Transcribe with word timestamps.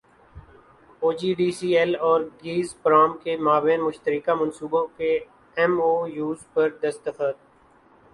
او 1.01 1.07
G 1.19 1.29
D 1.39 1.49
C 1.57 1.67
L 1.77 1.91
اور 2.05 2.21
Gazprom 2.43 3.11
کے 3.23 3.33
مابین 3.47 3.81
مشترکہ 3.87 4.33
منصوبوں 4.41 4.85
کے 4.97 5.11
ایم 5.57 5.73
او 5.85 5.93
یوز 6.17 6.39
پر 6.53 6.67
دستخط 6.83 7.37